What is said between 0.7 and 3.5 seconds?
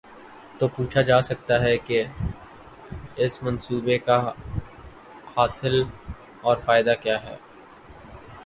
پوچھا جا سکتا ہے کہ اس